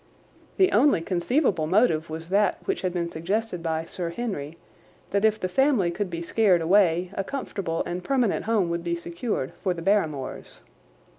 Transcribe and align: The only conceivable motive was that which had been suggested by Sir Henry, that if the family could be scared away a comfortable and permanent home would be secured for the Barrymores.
The 0.57 0.71
only 0.71 0.99
conceivable 1.01 1.67
motive 1.67 2.09
was 2.09 2.29
that 2.29 2.57
which 2.65 2.81
had 2.81 2.91
been 2.91 3.07
suggested 3.07 3.61
by 3.61 3.85
Sir 3.85 4.09
Henry, 4.09 4.57
that 5.11 5.23
if 5.23 5.39
the 5.39 5.47
family 5.47 5.91
could 5.91 6.09
be 6.09 6.23
scared 6.23 6.59
away 6.59 7.11
a 7.13 7.23
comfortable 7.23 7.83
and 7.85 8.03
permanent 8.03 8.45
home 8.45 8.71
would 8.71 8.83
be 8.83 8.95
secured 8.95 9.53
for 9.61 9.75
the 9.75 9.83
Barrymores. 9.83 10.61